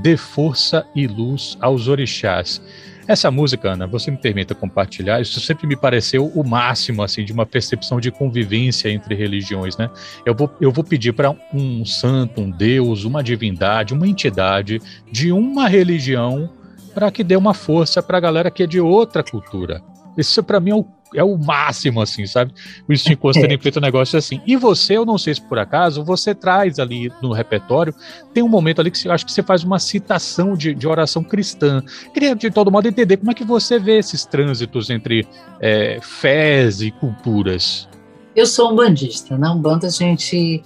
dê 0.00 0.16
força 0.16 0.86
e 0.94 1.08
luz 1.08 1.58
aos 1.60 1.88
orixás. 1.88 2.62
Essa 3.08 3.32
música, 3.32 3.72
Ana, 3.72 3.86
você 3.86 4.12
me 4.12 4.16
permita 4.16 4.54
compartilhar, 4.54 5.20
isso 5.20 5.40
sempre 5.40 5.66
me 5.66 5.74
pareceu 5.74 6.26
o 6.26 6.46
máximo, 6.46 7.02
assim, 7.02 7.24
de 7.24 7.32
uma 7.32 7.46
percepção 7.46 7.98
de 7.98 8.12
convivência 8.12 8.88
entre 8.88 9.14
religiões, 9.16 9.76
né? 9.76 9.90
Eu 10.24 10.36
vou, 10.36 10.48
eu 10.60 10.70
vou 10.70 10.84
pedir 10.84 11.14
para 11.14 11.34
um 11.52 11.84
santo, 11.84 12.42
um 12.42 12.50
deus, 12.50 13.02
uma 13.02 13.24
divindade, 13.24 13.92
uma 13.92 14.06
entidade 14.06 14.80
de 15.10 15.32
uma 15.32 15.66
religião 15.66 16.48
para 16.94 17.10
que 17.10 17.24
dê 17.24 17.34
uma 17.34 17.54
força 17.54 18.00
para 18.00 18.18
a 18.18 18.20
galera 18.20 18.50
que 18.52 18.62
é 18.62 18.66
de 18.66 18.78
outra 18.78 19.24
cultura. 19.24 19.82
Isso 20.18 20.42
para 20.42 20.60
mim 20.60 20.70
é 20.70 20.74
o 20.74 20.86
é 21.14 21.24
o 21.24 21.36
máximo, 21.36 22.00
assim, 22.00 22.26
sabe? 22.26 22.52
O 22.88 22.92
Instinct 22.92 23.16
Coast 23.16 23.40
terem 23.40 23.58
feito 23.58 23.78
um 23.78 23.82
negócio 23.82 24.18
assim. 24.18 24.40
E 24.46 24.56
você, 24.56 24.96
eu 24.96 25.04
não 25.04 25.16
sei 25.16 25.34
se 25.34 25.40
por 25.40 25.58
acaso, 25.58 26.04
você 26.04 26.34
traz 26.34 26.78
ali 26.78 27.10
no 27.22 27.32
repertório, 27.32 27.94
tem 28.32 28.42
um 28.42 28.48
momento 28.48 28.80
ali 28.80 28.90
que 28.90 29.06
eu 29.06 29.12
acho 29.12 29.24
que 29.24 29.32
você 29.32 29.42
faz 29.42 29.64
uma 29.64 29.78
citação 29.78 30.54
de, 30.54 30.74
de 30.74 30.86
oração 30.86 31.22
cristã. 31.22 31.82
Queria, 32.12 32.34
de 32.34 32.50
todo 32.50 32.70
modo, 32.70 32.88
entender 32.88 33.16
como 33.16 33.30
é 33.30 33.34
que 33.34 33.44
você 33.44 33.78
vê 33.78 33.98
esses 33.98 34.24
trânsitos 34.24 34.90
entre 34.90 35.26
é, 35.60 35.98
fés 36.02 36.80
e 36.80 36.90
culturas. 36.90 37.88
Eu 38.34 38.46
sou 38.46 38.72
um 38.72 38.76
bandista, 38.76 39.36
na 39.36 39.52
Umbanda 39.52 39.86
a 39.88 39.90
gente 39.90 40.62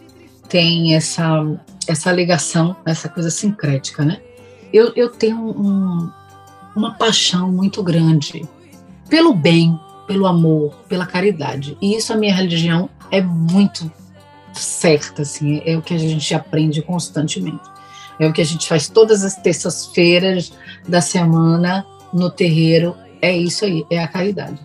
tem 0.48 0.94
essa, 0.94 1.42
essa 1.88 2.12
ligação, 2.12 2.76
essa 2.84 3.08
coisa 3.08 3.30
sincrética, 3.30 4.04
né? 4.04 4.20
Eu, 4.72 4.92
eu 4.94 5.08
tenho 5.08 5.38
um, 5.38 6.10
uma 6.76 6.94
paixão 6.94 7.50
muito 7.50 7.82
grande 7.82 8.46
pelo 9.12 9.34
bem, 9.34 9.78
pelo 10.06 10.26
amor, 10.26 10.74
pela 10.88 11.04
caridade. 11.04 11.76
E 11.82 11.94
isso 11.94 12.14
a 12.14 12.16
minha 12.16 12.34
religião 12.34 12.88
é 13.10 13.20
muito 13.20 13.92
certa, 14.54 15.20
assim, 15.20 15.60
é 15.66 15.76
o 15.76 15.82
que 15.82 15.92
a 15.92 15.98
gente 15.98 16.34
aprende 16.34 16.80
constantemente. 16.80 17.60
É 18.18 18.26
o 18.26 18.32
que 18.32 18.40
a 18.40 18.44
gente 18.44 18.66
faz 18.66 18.88
todas 18.88 19.22
as 19.22 19.34
terças-feiras 19.34 20.54
da 20.88 21.02
semana 21.02 21.84
no 22.10 22.30
terreiro. 22.30 22.96
É 23.20 23.36
isso 23.36 23.66
aí, 23.66 23.84
é 23.90 24.02
a 24.02 24.08
caridade. 24.08 24.58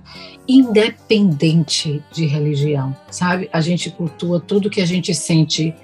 Independente 0.48 2.02
de 2.14 2.26
religião, 2.26 2.96
sabe? 3.12 3.50
A 3.52 3.60
gente 3.60 3.90
cultua 3.90 4.40
tudo 4.40 4.70
que 4.70 4.80
a 4.80 4.88
gente 4.88 5.14
sente 5.14 5.76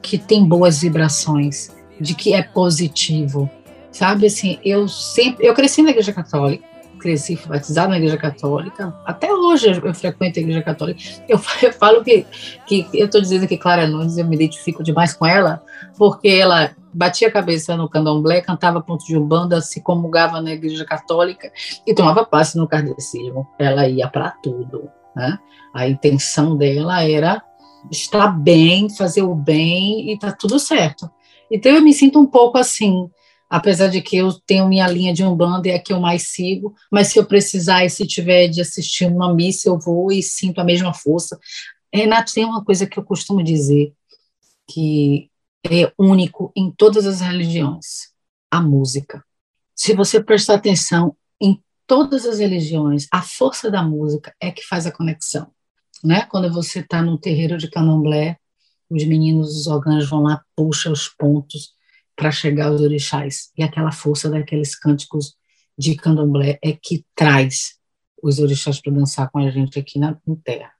que 0.00 0.18
tem 0.18 0.46
boas 0.46 0.82
vibrações, 0.82 1.72
de 2.00 2.14
que 2.14 2.32
é 2.32 2.44
positivo, 2.44 3.50
sabe? 3.90 4.26
Assim, 4.26 4.60
eu 4.64 4.86
sempre, 4.86 5.44
eu 5.44 5.52
cresci 5.52 5.82
na 5.82 5.90
igreja 5.90 6.12
católica, 6.12 6.73
cresci 7.04 7.38
batizado 7.46 7.90
na 7.90 7.98
igreja 7.98 8.16
católica, 8.16 8.98
até 9.04 9.30
hoje 9.30 9.78
eu 9.84 9.92
frequento 9.92 10.38
a 10.38 10.42
igreja 10.42 10.62
católica. 10.62 10.98
Eu, 11.28 11.38
eu 11.62 11.72
falo 11.74 12.02
que, 12.02 12.26
que 12.66 12.88
eu 12.94 13.04
estou 13.04 13.20
dizendo 13.20 13.46
que 13.46 13.58
Clara 13.58 13.86
Nunes, 13.86 14.16
eu 14.16 14.24
me 14.24 14.34
identifico 14.34 14.82
demais 14.82 15.12
com 15.12 15.26
ela, 15.26 15.62
porque 15.98 16.28
ela 16.28 16.74
batia 16.94 17.28
a 17.28 17.30
cabeça 17.30 17.76
no 17.76 17.90
candomblé, 17.90 18.40
cantava 18.40 18.80
ponto 18.80 19.04
de 19.04 19.18
umbanda, 19.18 19.60
se 19.60 19.82
comungava 19.82 20.40
na 20.40 20.52
igreja 20.52 20.82
católica 20.86 21.52
e 21.86 21.94
tomava 21.94 22.24
passe 22.24 22.56
no 22.56 22.66
kardecismo. 22.66 23.46
Ela 23.58 23.86
ia 23.86 24.08
para 24.08 24.30
tudo, 24.30 24.88
né? 25.14 25.38
A 25.74 25.86
intenção 25.86 26.56
dela 26.56 27.02
era 27.02 27.42
estar 27.90 28.28
bem, 28.28 28.88
fazer 28.88 29.22
o 29.22 29.34
bem 29.34 30.10
e 30.10 30.18
tá 30.18 30.32
tudo 30.32 30.58
certo. 30.58 31.10
Então 31.50 31.70
eu 31.70 31.82
me 31.82 31.92
sinto 31.92 32.18
um 32.18 32.26
pouco 32.26 32.56
assim, 32.56 33.10
apesar 33.54 33.86
de 33.86 34.02
que 34.02 34.16
eu 34.16 34.32
tenho 34.32 34.66
minha 34.66 34.84
linha 34.88 35.14
de 35.14 35.22
Umbanda 35.22 35.68
e 35.68 35.70
é 35.70 35.76
a 35.76 35.78
que 35.78 35.92
eu 35.92 36.00
mais 36.00 36.26
sigo, 36.26 36.74
mas 36.90 37.06
se 37.06 37.20
eu 37.20 37.24
precisar 37.24 37.84
e 37.84 37.88
se 37.88 38.04
tiver 38.04 38.48
de 38.48 38.60
assistir 38.60 39.06
uma 39.06 39.32
missa, 39.32 39.68
eu 39.68 39.78
vou 39.78 40.10
e 40.10 40.20
sinto 40.24 40.60
a 40.60 40.64
mesma 40.64 40.92
força. 40.92 41.38
Renato, 41.92 42.34
tem 42.34 42.44
uma 42.44 42.64
coisa 42.64 42.84
que 42.84 42.98
eu 42.98 43.04
costumo 43.04 43.44
dizer, 43.44 43.94
que 44.68 45.30
é 45.62 45.92
único 45.96 46.50
em 46.56 46.68
todas 46.68 47.06
as 47.06 47.20
religiões, 47.20 48.12
a 48.50 48.60
música. 48.60 49.24
Se 49.72 49.94
você 49.94 50.20
prestar 50.20 50.54
atenção 50.54 51.16
em 51.40 51.62
todas 51.86 52.26
as 52.26 52.40
religiões, 52.40 53.06
a 53.12 53.22
força 53.22 53.70
da 53.70 53.84
música 53.84 54.34
é 54.40 54.50
que 54.50 54.66
faz 54.66 54.84
a 54.84 54.90
conexão. 54.90 55.46
Né? 56.02 56.22
Quando 56.22 56.52
você 56.52 56.80
está 56.80 57.00
no 57.00 57.16
terreiro 57.16 57.56
de 57.56 57.70
candomblé, 57.70 58.36
os 58.90 59.04
meninos, 59.04 59.56
os 59.56 59.68
órgãos 59.68 60.10
vão 60.10 60.24
lá, 60.24 60.42
puxam 60.56 60.92
os 60.92 61.08
pontos, 61.08 61.72
para 62.16 62.30
chegar 62.30 62.68
aos 62.68 62.80
orixás. 62.80 63.50
E 63.56 63.62
aquela 63.62 63.92
força 63.92 64.30
daqueles 64.30 64.74
cânticos 64.76 65.34
de 65.76 65.96
candomblé 65.96 66.58
é 66.62 66.72
que 66.72 67.04
traz 67.14 67.78
os 68.22 68.38
orixás 68.38 68.80
para 68.80 68.92
dançar 68.92 69.30
com 69.30 69.38
a 69.38 69.50
gente 69.50 69.78
aqui 69.78 69.98
na 69.98 70.16
terra. 70.42 70.72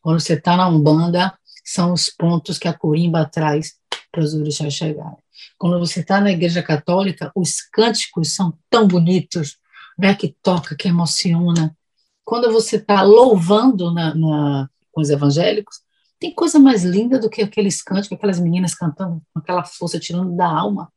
Quando 0.00 0.20
você 0.20 0.34
está 0.34 0.56
na 0.56 0.68
Umbanda, 0.68 1.36
são 1.64 1.92
os 1.92 2.10
pontos 2.10 2.58
que 2.58 2.68
a 2.68 2.72
corimba 2.72 3.24
traz 3.24 3.74
para 4.10 4.22
os 4.22 4.34
orixás 4.34 4.74
chegarem. 4.74 5.16
Quando 5.58 5.78
você 5.78 6.00
está 6.00 6.20
na 6.20 6.30
Igreja 6.30 6.62
Católica, 6.62 7.32
os 7.34 7.60
cânticos 7.60 8.34
são 8.34 8.56
tão 8.68 8.86
bonitos, 8.86 9.58
né, 9.98 10.14
que 10.14 10.36
toca, 10.42 10.76
que 10.76 10.88
emociona. 10.88 11.76
Quando 12.24 12.52
você 12.52 12.76
está 12.76 13.02
louvando 13.02 13.92
na, 13.92 14.14
na, 14.14 14.70
com 14.92 15.00
os 15.00 15.10
evangélicos, 15.10 15.80
tem 16.18 16.34
coisa 16.34 16.58
mais 16.58 16.84
linda 16.84 17.18
do 17.18 17.30
que 17.30 17.42
aqueles 17.42 17.82
cânticos, 17.82 18.16
aquelas 18.16 18.40
meninas 18.40 18.74
cantando 18.74 19.22
com 19.32 19.38
aquela 19.38 19.64
força, 19.64 19.98
tirando 19.98 20.36
da 20.36 20.46
alma. 20.46 20.92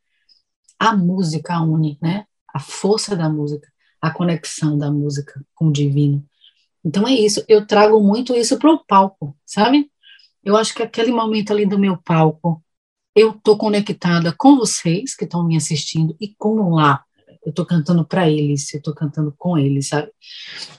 A 0.80 0.96
música 0.96 1.60
une, 1.62 1.98
né? 2.02 2.26
A 2.54 2.60
força 2.60 3.16
da 3.16 3.30
música, 3.30 3.68
a 4.02 4.12
conexão 4.12 4.78
da 4.78 4.92
música 4.92 5.44
com 5.56 5.68
o 5.68 5.72
divino. 5.72 6.24
Então 6.84 7.08
é 7.08 7.12
isso, 7.14 7.44
eu 7.48 7.66
trago 7.66 8.02
muito 8.02 8.36
isso 8.36 8.58
para 8.58 8.72
o 8.72 8.84
palco, 8.86 9.36
sabe? 9.46 9.92
Eu 10.44 10.56
acho 10.56 10.74
que 10.74 10.84
aquele 10.84 11.12
momento 11.12 11.52
ali 11.52 11.66
do 11.66 11.78
meu 11.78 11.98
palco, 11.98 12.64
eu 13.16 13.32
estou 13.32 13.58
conectada 13.58 14.34
com 14.38 14.56
vocês 14.58 15.16
que 15.16 15.26
estão 15.26 15.44
me 15.44 15.58
assistindo 15.58 16.16
e 16.22 16.34
com 16.38 16.74
lá 16.74 17.04
eu 17.48 17.51
estou 17.51 17.66
cantando 17.66 18.06
para 18.06 18.30
eles, 18.30 18.74
eu 18.74 18.80
estou 18.80 18.94
cantando 18.94 19.34
com 19.38 19.58
eles, 19.58 19.88
sabe? 19.88 20.12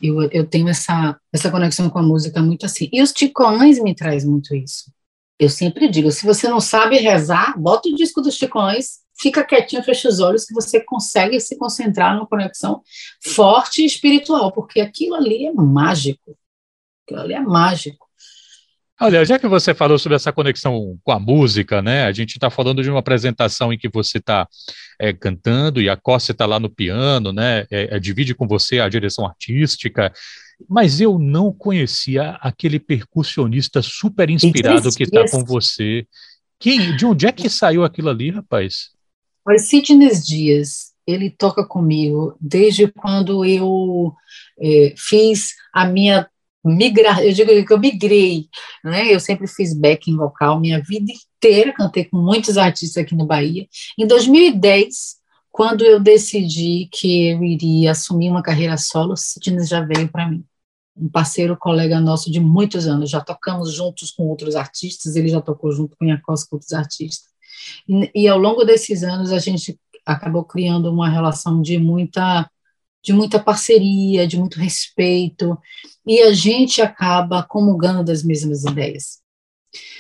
Eu, 0.03 0.21
eu 0.31 0.47
tenho 0.47 0.69
essa, 0.69 1.19
essa 1.33 1.51
conexão 1.51 1.89
com 1.89 1.99
a 1.99 2.03
música 2.03 2.43
muito 2.43 2.67
assim. 2.67 2.91
E 2.93 3.01
os 3.01 3.11
ticões 3.11 3.83
me 3.83 3.95
traz 3.95 4.23
muito 4.23 4.55
isso. 4.55 4.93
Eu 5.39 5.49
sempre 5.49 5.89
digo, 5.89 6.13
se 6.13 6.27
você 6.27 6.47
não 6.47 6.61
sabe 6.61 6.99
rezar, 6.99 7.59
bota 7.59 7.89
o 7.89 7.95
disco 7.95 8.21
dos 8.21 8.37
ticões, 8.37 8.99
fica 9.19 9.43
quietinho, 9.43 9.83
fecha 9.83 10.11
os 10.11 10.21
olhos, 10.21 10.45
que 10.45 10.53
você 10.53 10.79
consegue 10.79 11.41
se 11.41 11.57
concentrar 11.57 12.15
numa 12.15 12.27
conexão 12.27 12.83
forte 13.25 13.81
e 13.81 13.87
espiritual, 13.87 14.53
porque 14.53 14.79
aquilo 14.79 15.15
ali 15.15 15.47
é 15.47 15.53
mágico. 15.53 16.37
Aquilo 17.07 17.21
ali 17.23 17.33
é 17.33 17.41
mágico. 17.41 18.08
Olha, 19.01 19.25
já 19.25 19.39
que 19.39 19.47
você 19.47 19.73
falou 19.73 19.97
sobre 19.97 20.17
essa 20.17 20.33
conexão 20.33 20.99
com 21.05 21.13
a 21.13 21.21
música, 21.21 21.81
né? 21.81 22.05
A 22.05 22.13
gente 22.13 22.33
está 22.33 22.51
falando 22.51 22.83
de 22.83 22.91
uma 22.91 22.99
apresentação 22.99 23.73
em 23.73 23.79
que 23.79 23.89
você 23.89 24.19
está 24.19 24.49
é, 24.99 25.13
cantando 25.13 25.81
e 25.81 25.89
a 25.89 25.97
Costa 25.97 26.33
está 26.33 26.45
lá 26.47 26.59
no 26.59 26.69
piano, 26.69 27.33
né? 27.33 27.61
É, 27.71 27.97
é, 27.97 28.01
divide 28.01 28.35
com 28.35 28.49
você 28.49 28.81
a 28.81 28.89
direção 28.89 29.25
artística. 29.25 30.13
Mas 30.69 31.01
eu 31.01 31.17
não 31.17 31.53
conhecia 31.53 32.31
aquele 32.41 32.81
percussionista 32.81 33.81
super 33.83 34.29
inspirado 34.29 34.91
que 34.91 35.05
está 35.05 35.25
com 35.31 35.45
você. 35.45 36.05
Quem, 36.59 36.97
de 36.97 37.07
onde 37.07 37.25
é 37.25 37.31
que 37.31 37.49
saiu 37.49 37.85
aquilo 37.85 38.11
ali, 38.11 38.31
rapaz? 38.31 38.91
Foi 39.45 39.61
Sidney 39.61 40.11
Dias. 40.21 40.93
Ele 41.07 41.31
toca 41.31 41.65
comigo 41.65 42.37
desde 42.41 42.89
quando 42.89 43.45
eu 43.45 44.13
é, 44.61 44.93
fiz 44.97 45.55
a 45.73 45.87
minha 45.87 46.29
migrar, 46.65 47.23
eu 47.23 47.33
digo 47.33 47.65
que 47.65 47.73
eu 47.73 47.79
migrei, 47.79 48.49
né? 48.85 49.13
Eu 49.13 49.21
sempre 49.21 49.47
fiz 49.47 49.73
backing 49.73 50.17
vocal 50.17 50.61
minha 50.61 50.83
vida 50.83 51.13
inteira, 51.13 51.73
cantei 51.73 52.05
com 52.05 52.19
muitos 52.19 52.57
artistas 52.59 53.03
aqui 53.03 53.15
no 53.15 53.27
Bahia. 53.27 53.67
Em 53.99 54.07
2010, 54.07 55.19
quando 55.51 55.85
eu 55.85 56.01
decidi 56.01 56.89
que 56.93 57.29
eu 57.29 57.43
iria 57.43 57.93
assumir 57.93 58.31
uma 58.31 58.43
carreira 58.43 58.77
solo, 58.77 59.17
Sidney 59.17 59.67
já 59.67 59.81
veio 59.81 60.09
para 60.09 60.29
mim. 60.29 60.45
Um 60.97 61.09
parceiro, 61.09 61.57
colega 61.57 62.01
nosso 62.01 62.31
de 62.31 62.41
muitos 62.41 62.87
anos, 62.87 63.11
já 63.11 63.21
tocamos 63.21 63.73
juntos 63.73 64.11
com 64.11 64.25
outros 64.25 64.57
artistas, 64.57 65.15
ele 65.15 65.29
já 65.29 65.41
tocou 65.41 65.71
junto 65.73 65.97
com 65.97 66.11
a 66.11 66.21
Costa 66.21 66.49
com 66.51 66.57
outros 66.57 66.73
artistas. 66.73 67.29
E, 67.89 68.23
e 68.23 68.29
ao 68.29 68.39
longo 68.39 68.65
desses 68.65 69.03
anos 69.03 69.31
a 69.31 69.39
gente 69.39 69.79
acabou 70.05 70.45
criando 70.45 70.91
uma 70.91 71.09
relação 71.09 71.63
de 71.63 71.79
muita 71.79 72.51
de 73.03 73.13
muita 73.13 73.39
parceria, 73.39 74.27
de 74.27 74.39
muito 74.39 74.59
respeito, 74.59 75.59
e 76.07 76.21
a 76.21 76.33
gente 76.33 76.83
acaba 76.83 77.43
comungando 77.43 78.05
das 78.05 78.23
mesmas 78.23 78.65
ideias. 78.65 79.19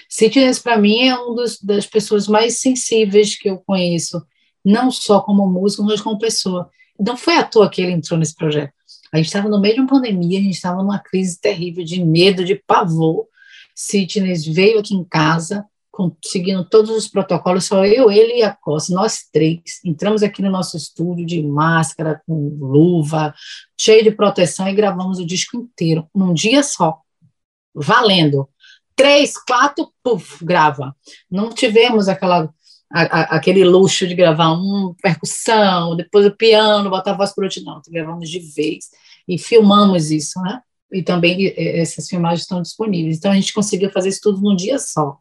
Sidney, 0.09 0.51
para 0.63 0.79
mim, 0.79 1.09
é 1.09 1.15
uma 1.15 1.45
das 1.63 1.87
pessoas 1.87 2.27
mais 2.27 2.59
sensíveis 2.59 3.37
que 3.39 3.51
eu 3.51 3.59
conheço, 3.59 4.25
não 4.65 4.91
só 4.91 5.21
como 5.21 5.47
músico, 5.47 5.83
mas 5.83 6.01
como 6.01 6.19
pessoa. 6.19 6.71
Não 6.99 7.17
foi 7.17 7.37
à 7.37 7.45
toa 7.45 7.71
que 7.71 7.83
ele 7.83 7.93
entrou 7.93 8.19
nesse 8.19 8.35
projeto. 8.35 8.73
A 9.13 9.19
gente 9.19 9.27
estava 9.27 9.49
no 9.49 9.61
meio 9.61 9.75
de 9.75 9.81
uma 9.81 9.89
pandemia, 9.89 10.39
a 10.39 10.43
gente 10.43 10.55
estava 10.55 10.83
numa 10.83 10.99
crise 10.99 11.41
terrível 11.41 11.85
de 11.85 12.03
medo, 12.03 12.45
de 12.45 12.55
pavor. 12.55 13.27
Sidney 13.75 14.35
veio 14.53 14.79
aqui 14.79 14.95
em 14.95 15.05
casa, 15.05 15.65
seguindo 16.25 16.65
todos 16.65 16.91
os 16.91 17.09
protocolos, 17.09 17.65
só 17.65 17.85
eu, 17.85 18.11
ele 18.11 18.39
e 18.39 18.43
a 18.43 18.55
Costa, 18.55 18.95
nós 18.95 19.25
três, 19.33 19.81
entramos 19.85 20.23
aqui 20.23 20.41
no 20.41 20.51
nosso 20.51 20.77
estúdio 20.77 21.27
de 21.27 21.43
máscara, 21.43 22.23
com 22.25 22.57
luva, 22.61 23.35
cheio 23.79 24.05
de 24.05 24.13
proteção 24.13 24.69
e 24.69 24.75
gravamos 24.75 25.19
o 25.19 25.27
disco 25.27 25.57
inteiro, 25.57 26.09
num 26.15 26.33
dia 26.33 26.63
só, 26.63 27.01
valendo. 27.75 28.49
Três, 28.95 29.35
quatro, 29.37 29.93
puf, 30.03 30.45
grava. 30.45 30.95
Não 31.31 31.51
tivemos 31.51 32.09
aquela, 32.09 32.49
a, 32.93 33.03
a, 33.03 33.23
aquele 33.37 33.65
luxo 33.65 34.07
de 34.07 34.15
gravar 34.15 34.53
um 34.53 34.95
percussão, 35.03 35.97
depois 35.97 36.27
o 36.27 36.37
piano, 36.37 36.91
botar 36.91 37.13
a 37.13 37.17
voz 37.17 37.35
por 37.35 37.45
outro, 37.45 37.63
não, 37.63 37.81
gravamos 37.89 38.29
de 38.29 38.41
vez 38.41 38.87
e 39.27 39.39
filmamos 39.39 40.11
isso, 40.11 40.41
né? 40.41 40.63
E 40.93 41.03
também 41.03 41.53
essas 41.57 42.09
filmagens 42.09 42.43
estão 42.43 42.63
disponíveis. 42.63 43.19
Então 43.19 43.31
a 43.31 43.35
gente 43.35 43.53
conseguiu 43.53 43.91
fazer 43.91 44.09
isso 44.09 44.21
tudo 44.23 44.41
num 44.41 44.57
dia 44.57 44.79
só 44.79 45.19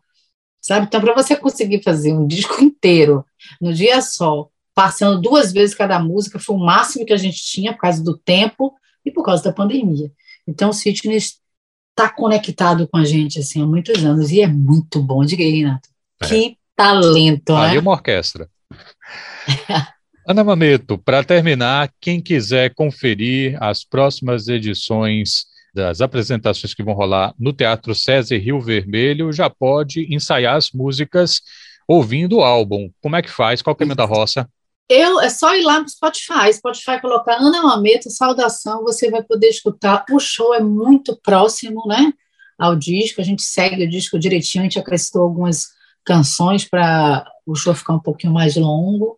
sabe? 0.68 0.86
Então, 0.86 1.00
para 1.00 1.14
você 1.14 1.34
conseguir 1.34 1.82
fazer 1.82 2.12
um 2.12 2.28
disco 2.28 2.62
inteiro 2.62 3.26
no 3.62 3.74
dia 3.74 4.02
só, 4.02 4.50
passando 4.76 5.22
duas 5.22 5.54
vezes 5.54 5.74
cada 5.74 5.98
música, 5.98 6.38
foi 6.38 6.58
o 6.58 6.60
máximo 6.60 7.06
que 7.06 7.14
a 7.14 7.18
gente 7.18 7.42
tinha 7.42 7.72
por 7.72 7.80
causa 7.80 8.04
do 8.04 8.18
tempo 8.18 8.76
e 9.06 9.10
por 9.10 9.24
causa 9.24 9.44
da 9.44 9.54
pandemia. 9.54 10.12
Então, 10.46 10.70
o 10.70 10.74
Sidney 10.74 11.16
está 11.18 12.10
conectado 12.14 12.86
com 12.86 12.98
a 12.98 13.06
gente 13.06 13.40
assim 13.40 13.62
há 13.62 13.66
muitos 13.66 14.04
anos 14.04 14.30
e 14.30 14.42
é 14.42 14.48
muito 14.48 15.02
bom. 15.02 15.24
Diga 15.24 15.42
aí, 15.42 15.62
Renato. 15.62 15.88
É. 16.22 16.28
Que 16.28 16.58
talento, 16.76 17.56
Aí 17.56 17.76
né? 17.76 17.80
uma 17.80 17.92
orquestra. 17.92 18.50
Ana 20.28 20.44
Mameto, 20.44 20.98
para 20.98 21.24
terminar, 21.24 21.90
quem 22.02 22.20
quiser 22.20 22.74
conferir 22.74 23.58
as 23.64 23.86
próximas 23.86 24.50
edições 24.50 25.46
das 25.77 26.01
apresentações 26.01 26.74
que 26.74 26.81
vão 26.81 26.96
rolar 26.96 27.36
no 27.39 27.53
Teatro 27.53 27.93
César 27.93 28.36
Rio 28.38 28.60
Vermelho, 28.60 29.31
já 29.31 29.48
pode 29.48 30.12
ensaiar 30.13 30.55
as 30.55 30.72
músicas 30.72 31.39
ouvindo 31.88 32.38
o 32.38 32.43
álbum. 32.43 32.89
Como 33.00 33.15
é 33.15 33.22
que 33.22 33.29
faz? 33.29 33.62
Qual 33.62 33.74
é 33.74 33.75
o 33.75 33.77
caminho 33.77 33.96
da 33.96 34.03
roça? 34.03 34.50
Eu, 34.89 35.22
é 35.22 35.29
só 35.29 35.55
ir 35.55 35.62
lá 35.62 35.79
no 35.79 35.88
Spotify, 35.88 36.51
Spotify 36.51 37.00
colocar 37.00 37.36
Ana 37.36 37.62
Mameto, 37.62 38.10
Saudação, 38.10 38.84
você 38.84 39.12
vai 39.12 39.22
poder 39.22 39.50
escutar. 39.50 40.03
O 40.12 40.19
show 40.19 40.55
é 40.55 40.62
muito 40.62 41.15
próximo, 41.22 41.84
né, 41.86 42.12
ao 42.57 42.75
disco, 42.75 43.22
a 43.22 43.24
gente 43.24 43.43
segue 43.43 43.84
o 43.84 43.89
disco 43.89 44.17
direitinho, 44.17 44.63
a 44.63 44.65
gente 44.65 44.79
acrescentou 44.79 45.22
algumas 45.22 45.67
canções 46.08 46.64
para 46.64 47.30
o 47.46 47.54
show 47.54 47.74
ficar 47.74 47.94
um 47.94 48.00
pouquinho 48.00 48.32
mais 48.32 48.56
longo, 48.56 49.18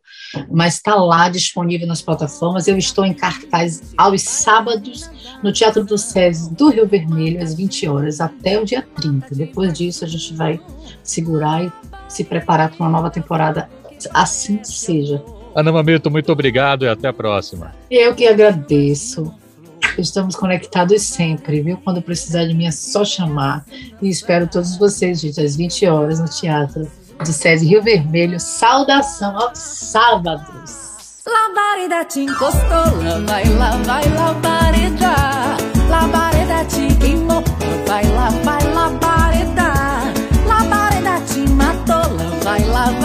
mas 0.52 0.76
está 0.76 0.96
lá 0.96 1.30
disponível 1.30 1.88
nas 1.88 2.02
plataformas. 2.02 2.68
Eu 2.68 2.78
estou 2.78 3.06
em 3.06 3.14
cartaz 3.14 3.94
aos 3.96 4.24
sábados 4.24 5.10
no 5.44 5.54
Teatro 5.54 5.84
do 5.84 6.00
SESI 6.00 6.54
do 6.56 6.70
Rio 6.70 6.88
Vermelho, 6.88 7.42
às 7.42 7.54
20 7.54 7.88
horas, 7.88 8.20
até 8.20 8.60
o 8.60 8.66
dia 8.66 8.86
30. 8.96 9.36
Depois 9.36 9.72
disso, 9.72 10.04
a 10.04 10.08
gente 10.08 10.34
vai 10.34 10.60
segurar 11.04 11.64
e 11.64 11.72
se 12.08 12.24
preparar 12.24 12.72
para 12.72 12.80
uma 12.84 12.90
nova 12.90 13.12
temporada. 13.12 13.70
Assim 14.12 14.64
seja. 14.64 15.24
Ana 15.56 15.72
Mamito, 15.72 16.10
muito 16.10 16.32
obrigado 16.32 16.86
e 16.86 16.88
até 16.88 17.08
a 17.08 17.14
próxima. 17.14 17.76
Eu 17.90 18.16
que 18.16 18.28
agradeço. 18.28 19.32
Estamos 19.98 20.36
conectados 20.36 21.02
sempre, 21.02 21.62
viu? 21.62 21.78
Quando 21.84 22.02
precisar 22.02 22.46
de 22.46 22.54
mim 22.54 22.68
é 22.68 22.72
só 22.72 23.04
chamar. 23.04 23.66
E 24.02 24.10
espero 24.10 24.48
todos 24.48 24.78
vocês, 24.78 25.20
gente, 25.20 25.42
às 25.42 25.56
20 25.56 25.86
horas 25.88 26.20
no 26.20 26.28
Teatro 26.28 26.90
de 27.24 27.34
Sede 27.34 27.66
Rio 27.66 27.82
Vermelho. 27.82 28.40
Saudação 28.40 29.38
aos 29.38 29.58
sábados. 29.58 30.90
Labareda 31.26 32.06
te 32.06 32.22
encostou, 32.22 33.04
lá 33.04 33.20
vai, 33.26 33.44
lá 33.50 33.72
vai, 33.84 34.04
labareda. 34.10 35.16
Labareda 35.90 36.66
te 36.66 36.96
queimou, 37.00 37.44
lá 37.44 37.86
vai, 37.86 38.04
lá 38.08 38.30
vai, 38.44 38.64
labareda. 38.74 39.74
Labareda 40.48 41.22
te 41.28 41.48
matou, 41.52 42.16
lá 42.16 42.30
vai, 42.44 42.64
lá 42.66 42.86
vai. 42.86 42.99